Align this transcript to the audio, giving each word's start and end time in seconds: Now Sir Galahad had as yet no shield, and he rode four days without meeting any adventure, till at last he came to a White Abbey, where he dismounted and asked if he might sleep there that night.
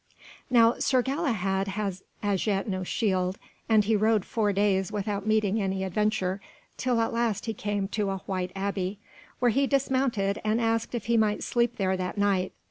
Now 0.49 0.79
Sir 0.79 1.03
Galahad 1.03 1.67
had 1.67 1.97
as 2.23 2.47
yet 2.47 2.67
no 2.67 2.83
shield, 2.83 3.37
and 3.69 3.83
he 3.83 3.95
rode 3.95 4.25
four 4.25 4.51
days 4.51 4.91
without 4.91 5.27
meeting 5.27 5.61
any 5.61 5.83
adventure, 5.83 6.41
till 6.75 6.99
at 6.99 7.13
last 7.13 7.45
he 7.45 7.53
came 7.53 7.87
to 7.89 8.09
a 8.09 8.17
White 8.25 8.51
Abbey, 8.55 8.97
where 9.37 9.51
he 9.51 9.67
dismounted 9.67 10.41
and 10.43 10.59
asked 10.59 10.95
if 10.95 11.05
he 11.05 11.17
might 11.17 11.43
sleep 11.43 11.75
there 11.75 11.95
that 11.95 12.17
night. 12.17 12.51